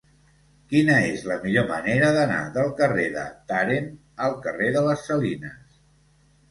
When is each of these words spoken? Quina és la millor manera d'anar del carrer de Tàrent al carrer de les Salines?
Quina 0.71 0.95
és 1.09 1.25
la 1.31 1.37
millor 1.43 1.67
manera 1.73 2.09
d'anar 2.17 2.39
del 2.57 2.73
carrer 2.81 3.07
de 3.19 3.27
Tàrent 3.53 3.93
al 4.29 4.43
carrer 4.49 4.75
de 4.79 4.87
les 4.89 5.07
Salines? 5.13 5.83